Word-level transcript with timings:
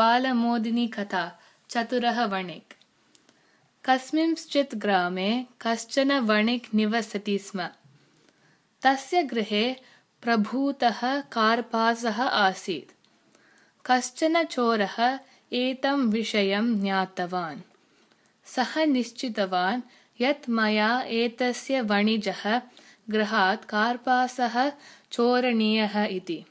बालमोदिनीकथा 0.00 1.40
चतुरः 1.70 2.24
वणिक् 2.24 2.72
कस्मिंश्चित् 3.84 4.74
ग्रामे 4.74 5.46
कश्चन 5.62 6.12
वणिक् 6.12 6.74
निवसति 6.74 7.38
स्म। 7.38 7.68
तस्य 8.82 9.22
गृहे 9.22 9.76
प्रभूतः 10.22 11.20
कार्पासः 11.20 12.22
आसीत्। 12.22 12.92
कश्चन 13.86 14.44
चोरः 14.44 15.18
एतं 15.52 16.08
विषयं 16.10 16.80
ज्ञातवान्। 16.80 17.60
सः 18.44 18.84
निश्चितवान् 18.84 19.82
यत् 20.20 20.50
मया 20.50 21.00
एतस्य 21.00 21.80
वणिजः 21.80 22.60
गृहात् 23.10 23.64
कार्पासः 23.64 24.72
चोरणीयः 25.12 26.04
इति 26.04 26.44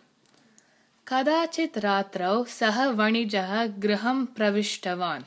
कदाचित् 1.13 1.77
रात्रौ 1.77 2.43
सः 2.43 2.85
वणिजः 2.85 3.65
गृहं 3.65 4.25
प्रविष्टवान्। 4.25 5.23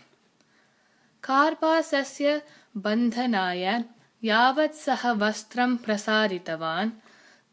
कार्पासस्य 1.25 2.43
बन्धनाय 2.77 3.85
यावत् 4.25 4.75
सः 4.75 5.11
वस्त्रं 5.11 5.77
प्रसारितवान् 5.77 6.91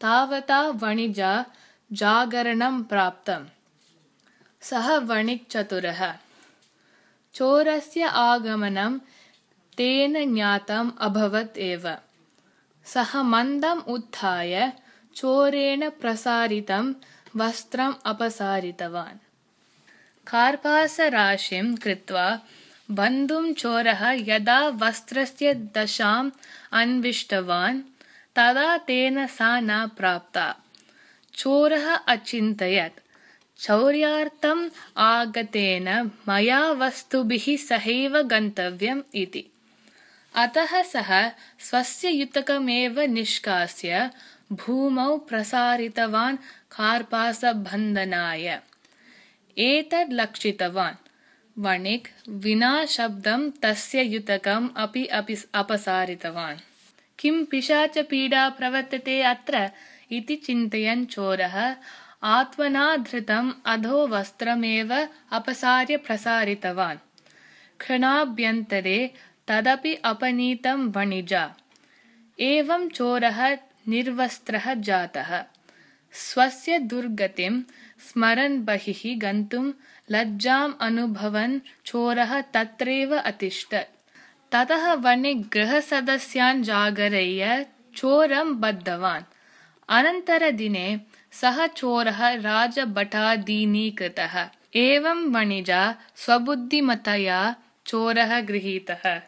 तावता 0.00 0.62
वणिजा 0.62 1.44
जागरणं 1.92 2.82
प्राप्तम्। 2.82 3.46
सः 4.60 4.98
वणिक् 4.98 5.50
चतुरः 5.50 6.14
चोरस्य 7.34 8.02
आगमनं 8.02 8.98
तेन 9.76 10.34
ज्ञातम् 10.34 10.90
अभवत् 11.00 11.58
एव। 11.58 11.96
सः 12.84 13.22
मन्दम् 13.22 13.82
उत्थाय 13.88 14.72
चोरेण 15.16 15.90
प्रसारितं 15.90 16.94
वस्त्रम् 17.36 17.94
अपसारितवान्। 18.06 19.18
कार्पासराशिं 20.26 21.76
कृत्वा 21.76 22.40
बन्धुं 22.90 23.52
चोरः 23.52 24.10
यदा 24.10 24.68
वस्त्रस्य 24.68 25.54
दशाम् 25.54 26.30
अन्विष्टवान् 26.72 27.80
तदा 28.36 28.76
तेन 28.78 29.26
सा 29.26 29.60
न 29.60 29.86
प्राप्ता। 29.86 30.56
चोरः 31.34 31.94
अचिन्तयत् 31.94 33.00
चौर्यार्थम् 33.60 34.70
आगतेन 34.96 36.10
मया 36.28 36.70
वस्तुभिः 36.70 37.56
सहैव 37.56 38.22
गन्तव्यम् 38.22 39.02
इति। 39.14 39.44
अतः 40.34 40.82
सः 40.82 41.28
स्वस्य 41.60 42.10
युतकमेव 42.10 43.00
निष्कास्य 43.00 44.10
भूमौ 44.52 45.16
प्रसारितवान् 45.16 46.36
कार्पासबन्धनाय। 46.72 48.60
एतद् 49.58 50.12
लक्षितवान्। 50.12 50.94
वणिक् 51.58 52.08
विना 52.28 52.84
शब्दं 52.84 53.50
तस्य 53.50 54.02
युतकम् 54.02 54.68
अपि 54.76 55.06
अपि 55.06 55.36
अपसारितवान्। 55.54 56.56
किं 57.18 57.44
पिशाचपीडा 57.44 58.48
प्रवर्तते 58.48 59.22
अत्र? 59.22 59.70
इति 60.12 60.36
चिन्तयन् 60.36 61.06
चोरः 61.06 61.76
आत्मना 62.22 62.96
धृतम् 62.96 63.52
अधो 63.66 64.06
वस्त्रमेव 64.06 65.08
अपसार्य 65.32 65.96
प्रसारितवान्। 65.96 66.98
क्षणाभ्यन्तरे 67.78 69.14
तदपि 69.48 69.94
अपनीतं 69.94 70.90
वणिजा। 70.90 71.54
एवं 72.40 72.88
चोरः 72.88 73.69
निर्वस्त्रः 73.88 74.74
जातः। 74.74 75.44
स्वस्य 76.12 76.78
दुर्गतिं 76.78 77.62
स्मरन् 78.08 78.64
बहिः 78.64 79.18
गन्तुं 79.18 79.72
लज्जाम् 80.10 80.74
अनुभवन् 80.80 81.60
चोरः 81.86 82.40
तत्रैव 82.40 83.18
अतिष्ठत् 83.18 84.12
ततः 84.52 84.94
वणिक् 84.94 85.52
गृहसदस्यान् 85.52 86.62
जागरय्य 86.62 87.66
चोरं 87.96 88.60
बद्धवान्। 88.60 89.22
अनन्तरदिने 89.88 91.00
सः 91.32 91.66
चोरः 91.66 92.40
राजभटादीनीकृतः। 92.40 94.48
एवं 94.74 95.32
वणिजा 95.32 95.94
स्वबुद्धिमतया 96.16 97.56
चोरः 97.86 98.40
गृहीतः 98.40 99.18